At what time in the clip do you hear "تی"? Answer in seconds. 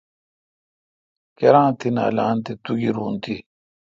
1.79-1.89, 3.23-3.35